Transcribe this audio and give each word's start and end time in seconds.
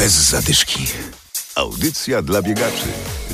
Bez 0.00 0.30
zadyszki. 0.30 0.86
Audycja 1.54 2.22
dla 2.22 2.42
biegaczy. 2.42 2.86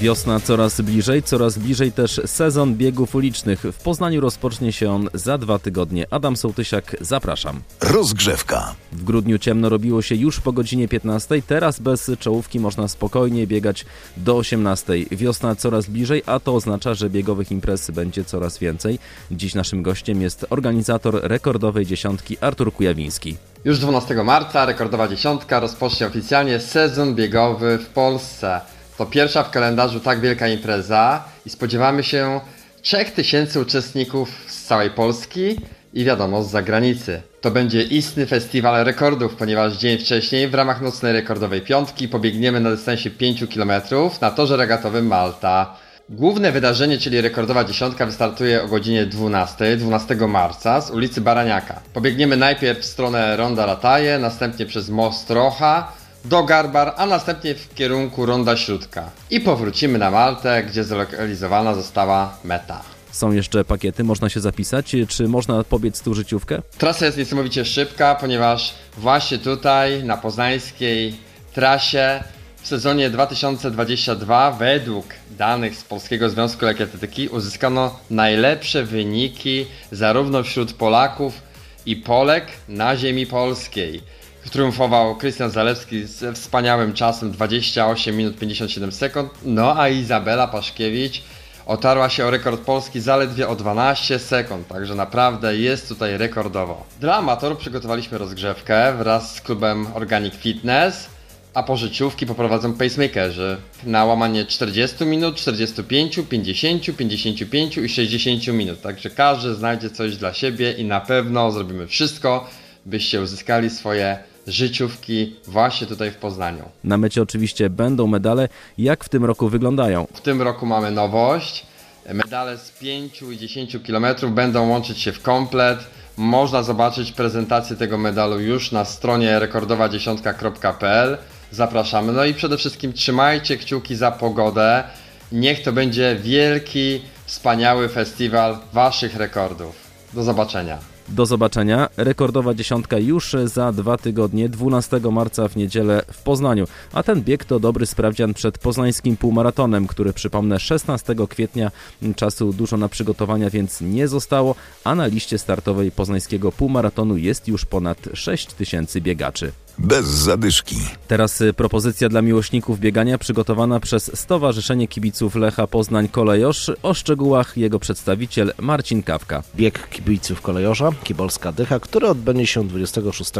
Wiosna 0.00 0.40
coraz 0.40 0.80
bliżej, 0.80 1.22
coraz 1.22 1.58
bliżej 1.58 1.92
też 1.92 2.20
sezon 2.26 2.74
biegów 2.74 3.14
ulicznych. 3.14 3.60
W 3.62 3.76
Poznaniu 3.82 4.20
rozpocznie 4.20 4.72
się 4.72 4.90
on 4.90 5.08
za 5.14 5.38
dwa 5.38 5.58
tygodnie. 5.58 6.06
Adam 6.10 6.36
Sołtysiak, 6.36 6.96
zapraszam. 7.00 7.60
Rozgrzewka. 7.80 8.74
W 8.92 9.04
grudniu 9.04 9.38
ciemno 9.38 9.68
robiło 9.68 10.02
się 10.02 10.14
już 10.14 10.40
po 10.40 10.52
godzinie 10.52 10.88
15. 10.88 11.42
Teraz 11.42 11.80
bez 11.80 12.10
czołówki 12.18 12.60
można 12.60 12.88
spokojnie 12.88 13.46
biegać 13.46 13.86
do 14.16 14.36
18. 14.36 14.92
Wiosna 15.10 15.56
coraz 15.56 15.86
bliżej, 15.86 16.22
a 16.26 16.40
to 16.40 16.54
oznacza, 16.54 16.94
że 16.94 17.10
biegowych 17.10 17.50
imprez 17.50 17.90
będzie 17.90 18.24
coraz 18.24 18.58
więcej. 18.58 18.98
Dziś 19.30 19.54
naszym 19.54 19.82
gościem 19.82 20.22
jest 20.22 20.46
organizator 20.50 21.20
rekordowej 21.22 21.86
dziesiątki 21.86 22.36
Artur 22.40 22.72
Kujawiński. 22.72 23.36
Już 23.64 23.78
12 23.78 24.14
marca 24.14 24.66
rekordowa 24.66 25.08
dziesiątka 25.08 25.60
rozpocznie 25.60 26.06
oficjalnie 26.06 26.60
sezon 26.60 27.14
biegowy 27.14 27.78
w 27.78 27.86
Polsce. 27.86 28.60
To 28.98 29.06
pierwsza 29.06 29.42
w 29.42 29.50
kalendarzu 29.50 30.00
tak 30.00 30.20
wielka 30.20 30.48
impreza 30.48 31.24
i 31.46 31.50
spodziewamy 31.50 32.02
się 32.02 32.40
3000 32.82 33.60
uczestników 33.60 34.30
z 34.46 34.64
całej 34.64 34.90
Polski 34.90 35.56
i 35.94 36.04
wiadomo 36.04 36.42
z 36.42 36.50
zagranicy. 36.50 37.22
To 37.40 37.50
będzie 37.50 37.82
istny 37.82 38.26
festiwal 38.26 38.84
rekordów, 38.84 39.36
ponieważ 39.36 39.76
dzień 39.76 39.98
wcześniej 39.98 40.48
w 40.48 40.54
ramach 40.54 40.82
nocnej 40.82 41.12
rekordowej 41.12 41.60
piątki 41.60 42.08
pobiegniemy 42.08 42.60
na 42.60 42.70
dystansie 42.70 43.10
5 43.10 43.44
km 43.54 43.72
na 44.20 44.30
torze 44.30 44.56
regatowym 44.56 45.06
Malta. 45.06 45.76
Główne 46.12 46.52
wydarzenie, 46.52 46.98
czyli 46.98 47.20
rekordowa 47.20 47.64
dziesiątka, 47.64 48.06
wystartuje 48.06 48.62
o 48.62 48.68
godzinie 48.68 49.06
12, 49.06 49.76
12 49.76 50.14
marca 50.14 50.80
z 50.80 50.90
ulicy 50.90 51.20
Baraniaka. 51.20 51.80
Pobiegniemy 51.94 52.36
najpierw 52.36 52.80
w 52.80 52.84
stronę 52.84 53.36
Ronda 53.36 53.66
Lataje, 53.66 54.18
następnie 54.18 54.66
przez 54.66 54.88
most 54.88 55.30
Rocha, 55.30 55.92
do 56.24 56.44
Garbar, 56.44 56.94
a 56.96 57.06
następnie 57.06 57.54
w 57.54 57.74
kierunku 57.74 58.26
Ronda 58.26 58.56
Śródka. 58.56 59.10
I 59.30 59.40
powrócimy 59.40 59.98
na 59.98 60.10
Maltę, 60.10 60.62
gdzie 60.62 60.84
zlokalizowana 60.84 61.74
została 61.74 62.38
meta. 62.44 62.82
Są 63.10 63.32
jeszcze 63.32 63.64
pakiety, 63.64 64.04
można 64.04 64.28
się 64.28 64.40
zapisać. 64.40 64.96
Czy 65.08 65.28
można 65.28 65.64
pobiec 65.64 66.02
tu 66.02 66.14
życiówkę? 66.14 66.62
Trasa 66.78 67.06
jest 67.06 67.18
niesamowicie 67.18 67.64
szybka, 67.64 68.14
ponieważ 68.14 68.74
właśnie 68.98 69.38
tutaj, 69.38 70.04
na 70.04 70.16
poznańskiej 70.16 71.16
trasie, 71.52 72.24
w 72.62 72.66
sezonie 72.66 73.10
2022 73.10 74.50
według 74.50 75.06
danych 75.30 75.76
z 75.76 75.84
Polskiego 75.84 76.30
Związku 76.30 76.64
Lekkoatletyki 76.64 77.28
uzyskano 77.28 77.98
najlepsze 78.10 78.84
wyniki 78.84 79.66
zarówno 79.92 80.42
wśród 80.42 80.72
Polaków 80.72 81.42
i 81.86 81.96
Polek 81.96 82.46
na 82.68 82.96
ziemi 82.96 83.26
polskiej. 83.26 84.02
Triumfował 84.50 85.16
Krystian 85.16 85.50
Zalewski 85.50 86.06
ze 86.06 86.32
wspaniałym 86.32 86.92
czasem 86.92 87.30
28 87.32 88.16
minut 88.16 88.38
57 88.38 88.92
sekund, 88.92 89.30
no 89.44 89.80
a 89.80 89.88
Izabela 89.88 90.48
Paszkiewicz 90.48 91.22
otarła 91.66 92.08
się 92.08 92.26
o 92.26 92.30
rekord 92.30 92.60
Polski 92.60 93.00
zaledwie 93.00 93.48
o 93.48 93.56
12 93.56 94.18
sekund, 94.18 94.68
także 94.68 94.94
naprawdę 94.94 95.56
jest 95.56 95.88
tutaj 95.88 96.18
rekordowo. 96.18 96.84
Dla 97.00 97.16
amatorów 97.16 97.58
przygotowaliśmy 97.58 98.18
rozgrzewkę 98.18 98.94
wraz 98.98 99.34
z 99.34 99.40
klubem 99.40 99.86
Organic 99.94 100.34
Fitness 100.34 101.19
a 101.54 101.62
po 101.62 101.76
życiówki 101.76 102.26
poprowadzą 102.26 102.72
pacemakerzy 102.72 103.56
na 103.84 104.04
łamanie 104.04 104.44
40 104.44 105.04
minut, 105.04 105.36
45, 105.36 106.20
50, 106.28 106.96
55 106.96 107.76
i 107.76 107.88
60 107.88 108.46
minut. 108.46 108.80
Także 108.80 109.10
każdy 109.10 109.54
znajdzie 109.54 109.90
coś 109.90 110.16
dla 110.16 110.34
siebie 110.34 110.72
i 110.72 110.84
na 110.84 111.00
pewno 111.00 111.50
zrobimy 111.52 111.86
wszystko, 111.86 112.48
byście 112.86 113.22
uzyskali 113.22 113.70
swoje 113.70 114.18
życiówki 114.46 115.36
właśnie 115.46 115.86
tutaj 115.86 116.10
w 116.10 116.16
Poznaniu. 116.16 116.62
Na 116.84 116.96
mecie 116.96 117.22
oczywiście 117.22 117.70
będą 117.70 118.06
medale. 118.06 118.48
Jak 118.78 119.04
w 119.04 119.08
tym 119.08 119.24
roku 119.24 119.48
wyglądają? 119.48 120.06
W 120.14 120.20
tym 120.20 120.42
roku 120.42 120.66
mamy 120.66 120.90
nowość. 120.90 121.66
Medale 122.14 122.58
z 122.58 122.70
5 122.70 123.22
i 123.22 123.38
10 123.38 123.76
km 123.86 124.06
będą 124.34 124.68
łączyć 124.68 124.98
się 124.98 125.12
w 125.12 125.22
komplet. 125.22 125.78
Można 126.16 126.62
zobaczyć 126.62 127.12
prezentację 127.12 127.76
tego 127.76 127.98
medalu 127.98 128.40
już 128.40 128.72
na 128.72 128.84
stronie 128.84 129.38
rekordowadziesiątka.pl. 129.38 131.18
Zapraszamy. 131.52 132.12
No 132.12 132.24
i 132.24 132.34
przede 132.34 132.56
wszystkim 132.56 132.92
trzymajcie 132.92 133.56
kciuki 133.56 133.96
za 133.96 134.10
pogodę. 134.10 134.84
Niech 135.32 135.62
to 135.62 135.72
będzie 135.72 136.16
wielki, 136.22 137.00
wspaniały 137.26 137.88
festiwal 137.88 138.58
Waszych 138.72 139.16
rekordów. 139.16 139.76
Do 140.14 140.22
zobaczenia. 140.22 140.78
Do 141.08 141.26
zobaczenia. 141.26 141.88
Rekordowa 141.96 142.54
dziesiątka 142.54 142.98
już 142.98 143.36
za 143.44 143.72
dwa 143.72 143.96
tygodnie, 143.96 144.48
12 144.48 145.00
marca 145.12 145.48
w 145.48 145.56
niedzielę 145.56 146.02
w 146.12 146.22
Poznaniu. 146.22 146.66
A 146.92 147.02
ten 147.02 147.22
bieg 147.22 147.44
to 147.44 147.60
dobry 147.60 147.86
sprawdzian 147.86 148.34
przed 148.34 148.58
poznańskim 148.58 149.16
półmaratonem, 149.16 149.86
który 149.86 150.12
przypomnę 150.12 150.58
16 150.60 151.14
kwietnia. 151.28 151.70
Czasu 152.16 152.52
dużo 152.52 152.76
na 152.76 152.88
przygotowania 152.88 153.50
więc 153.50 153.80
nie 153.80 154.08
zostało, 154.08 154.54
a 154.84 154.94
na 154.94 155.06
liście 155.06 155.38
startowej 155.38 155.90
poznańskiego 155.90 156.52
półmaratonu 156.52 157.16
jest 157.16 157.48
już 157.48 157.64
ponad 157.64 157.98
6 158.14 158.46
tysięcy 158.46 159.00
biegaczy. 159.00 159.52
Bez 159.80 160.06
zadyszki. 160.06 160.76
Teraz 161.08 161.40
y, 161.40 161.52
propozycja 161.52 162.08
dla 162.08 162.22
miłośników 162.22 162.80
biegania 162.80 163.18
przygotowana 163.18 163.80
przez 163.80 164.20
Stowarzyszenie 164.20 164.88
Kibiców 164.88 165.34
Lecha 165.34 165.66
Poznań 165.66 166.08
Kolejosz. 166.08 166.70
O 166.82 166.94
szczegółach 166.94 167.56
jego 167.56 167.78
przedstawiciel 167.78 168.52
Marcin 168.58 169.02
Kawka. 169.02 169.42
Bieg 169.56 169.88
kibiców 169.88 170.42
Kolejorza, 170.42 170.90
Kibolska 171.04 171.52
Dycha, 171.52 171.80
który 171.80 172.08
odbędzie 172.08 172.46
się 172.46 172.68
26 172.68 173.32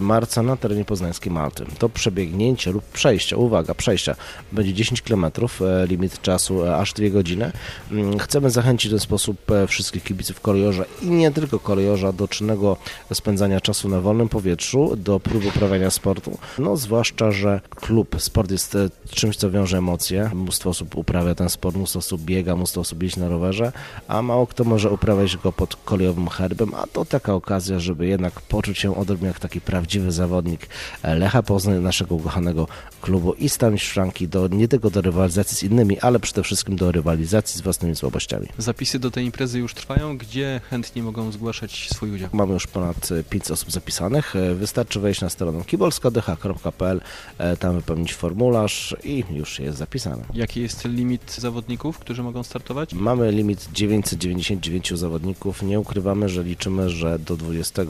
marca 0.00 0.42
na 0.42 0.56
terenie 0.56 0.84
poznańskiej 0.84 1.32
Malty. 1.32 1.64
To 1.78 1.88
przebiegnięcie 1.88 2.72
lub 2.72 2.84
przejście, 2.84 3.36
uwaga, 3.36 3.74
przejście, 3.74 4.14
będzie 4.52 4.74
10 4.74 5.02
km, 5.02 5.24
e, 5.24 5.86
limit 5.86 6.22
czasu 6.22 6.64
e, 6.64 6.76
aż 6.76 6.92
2 6.92 7.08
godziny. 7.10 7.52
Mm, 7.90 8.18
chcemy 8.18 8.50
zachęcić 8.50 8.90
w 8.90 8.92
ten 8.92 9.00
sposób 9.00 9.50
e, 9.50 9.66
wszystkich 9.66 10.04
kibiców 10.04 10.40
Kolejorza 10.40 10.84
i 11.02 11.06
nie 11.10 11.30
tylko 11.30 11.58
Kolejorza 11.58 12.12
do 12.12 12.28
czynnego 12.28 12.76
spędzania 13.12 13.60
czasu 13.60 13.88
na 13.88 14.00
wolnym 14.00 14.28
powietrzu, 14.28 14.96
do 14.96 15.20
próby 15.20 15.52
uprawiania 15.62 15.90
sportu. 15.90 16.38
No 16.58 16.76
zwłaszcza, 16.76 17.30
że 17.30 17.60
klub, 17.70 18.16
sport 18.18 18.50
jest 18.50 18.74
e, 18.74 18.88
czymś, 19.10 19.36
co 19.36 19.50
wiąże 19.50 19.78
emocje. 19.78 20.30
Mnóstwo 20.34 20.70
osób 20.70 20.96
uprawia 20.96 21.34
ten 21.34 21.50
sport, 21.50 21.76
mnóstwo 21.76 21.98
osób 21.98 22.22
biega, 22.22 22.56
mnóstwo 22.56 22.80
osób 22.80 23.02
jeździ 23.02 23.20
na 23.20 23.28
rowerze, 23.28 23.72
a 24.08 24.22
mało 24.22 24.46
kto 24.46 24.64
może 24.64 24.90
uprawiać 24.90 25.36
go 25.36 25.52
pod 25.52 25.76
kolejowym 25.76 26.28
herbem, 26.28 26.74
a 26.74 26.86
to 26.86 27.04
taka 27.04 27.34
okazja, 27.34 27.78
żeby 27.78 28.06
jednak 28.06 28.40
poczuć 28.40 28.78
się 28.78 28.96
odrobinę 28.96 29.28
jak 29.28 29.40
taki 29.40 29.60
prawdziwy 29.60 30.12
zawodnik 30.12 30.66
e, 31.02 31.14
Lecha 31.14 31.42
Poznań, 31.42 31.82
naszego 31.82 32.14
ukochanego 32.14 32.68
klubu 33.00 33.32
i 33.32 33.48
stanąć 33.48 33.82
szranki 33.82 34.28
do, 34.28 34.48
nie 34.48 34.68
tylko 34.68 34.90
do 34.90 35.00
rywalizacji 35.00 35.56
z 35.56 35.62
innymi, 35.62 36.00
ale 36.00 36.20
przede 36.20 36.42
wszystkim 36.42 36.76
do 36.76 36.92
rywalizacji 36.92 37.58
z 37.58 37.60
własnymi 37.60 37.96
słabościami. 37.96 38.48
Zapisy 38.58 38.98
do 38.98 39.10
tej 39.10 39.24
imprezy 39.24 39.58
już 39.58 39.74
trwają. 39.74 40.18
Gdzie 40.18 40.60
chętnie 40.70 41.02
mogą 41.02 41.32
zgłaszać 41.32 41.88
swój 41.94 42.10
udział? 42.10 42.28
Mamy 42.32 42.52
już 42.52 42.66
ponad 42.66 43.08
5 43.30 43.50
osób 43.50 43.72
zapisanych. 43.72 44.36
E, 44.36 44.54
wystarczy 44.54 45.00
wejść 45.00 45.20
na 45.20 45.30
stronę 45.30 45.51
kibolskadh.pl, 45.66 47.00
e, 47.38 47.56
tam 47.56 47.74
wypełnić 47.74 48.14
formularz 48.14 48.96
i 49.04 49.24
już 49.30 49.58
jest 49.58 49.78
zapisane. 49.78 50.24
Jaki 50.34 50.60
jest 50.60 50.84
limit 50.84 51.34
zawodników, 51.38 51.98
którzy 51.98 52.22
mogą 52.22 52.42
startować? 52.42 52.94
Mamy 52.94 53.32
limit 53.32 53.68
999 53.72 54.98
zawodników. 54.98 55.62
Nie 55.62 55.80
ukrywamy, 55.80 56.28
że 56.28 56.44
liczymy, 56.44 56.90
że 56.90 57.18
do 57.18 57.36
20 57.36 57.82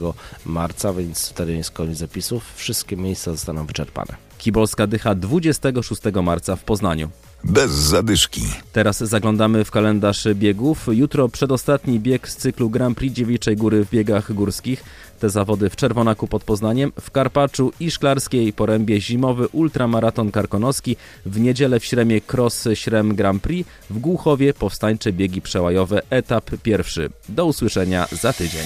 marca, 0.45 0.93
więc 0.93 1.29
wtedy 1.29 1.53
jest 1.55 1.71
koniec 1.71 1.97
zapisów, 1.97 2.55
wszystkie 2.55 2.97
miejsca 2.97 3.31
zostaną 3.31 3.65
wyczerpane. 3.65 4.32
Kibolska 4.43 4.87
Dycha 4.87 5.15
26 5.15 6.01
marca 6.23 6.55
w 6.55 6.63
Poznaniu. 6.63 7.09
Bez 7.43 7.71
zadyszki. 7.71 8.41
Teraz 8.73 8.97
zaglądamy 8.97 9.65
w 9.65 9.71
kalendarz 9.71 10.27
biegów. 10.35 10.87
Jutro 10.91 11.29
przedostatni 11.29 11.99
bieg 11.99 12.29
z 12.29 12.35
cyklu 12.35 12.69
Grand 12.69 12.97
Prix 12.97 13.15
Dziewiczej 13.15 13.55
Góry 13.57 13.85
w 13.85 13.89
biegach 13.89 14.33
górskich. 14.33 14.83
Te 15.19 15.29
zawody 15.29 15.69
w 15.69 15.75
Czerwonaku 15.75 16.27
pod 16.27 16.43
Poznaniem, 16.43 16.91
w 17.01 17.11
Karpaczu 17.11 17.71
i 17.79 17.91
Szklarskiej 17.91 18.53
Porębie 18.53 19.01
zimowy 19.01 19.47
ultramaraton 19.47 20.31
karkonoski, 20.31 20.95
w 21.25 21.39
niedzielę 21.39 21.79
w 21.79 21.85
Śremie 21.85 22.21
Cross 22.33 22.67
Śrem 22.73 23.15
Grand 23.15 23.43
Prix, 23.43 23.69
w 23.89 23.99
Głuchowie 23.99 24.53
powstańcze 24.53 25.13
biegi 25.13 25.41
przełajowe 25.41 26.01
etap 26.09 26.51
pierwszy. 26.63 27.09
Do 27.29 27.45
usłyszenia 27.45 28.07
za 28.11 28.33
tydzień. 28.33 28.65